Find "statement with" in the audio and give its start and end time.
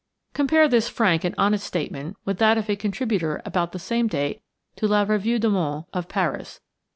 1.63-2.39